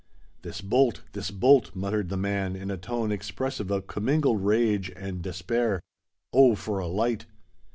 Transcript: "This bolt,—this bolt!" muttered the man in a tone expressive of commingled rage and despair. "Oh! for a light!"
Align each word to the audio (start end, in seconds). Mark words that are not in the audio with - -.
"This 0.41 0.61
bolt,—this 0.61 1.29
bolt!" 1.29 1.75
muttered 1.75 2.09
the 2.09 2.17
man 2.17 2.55
in 2.55 2.71
a 2.71 2.75
tone 2.77 3.11
expressive 3.11 3.69
of 3.69 3.85
commingled 3.85 4.43
rage 4.43 4.91
and 4.95 5.21
despair. 5.21 5.79
"Oh! 6.33 6.55
for 6.55 6.79
a 6.79 6.87
light!" 6.87 7.27